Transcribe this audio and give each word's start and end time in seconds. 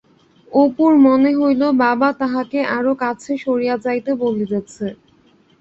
অপুর 0.51 0.91
মনে 1.05 1.31
হইল 1.39 1.61
বাবা 1.83 2.09
তাহাকে 2.21 2.59
আরও 2.77 2.93
কাছে 3.03 3.31
সরিয়া 3.43 3.75
যাইতে 3.85 4.11
বলিতেছে। 4.23 4.87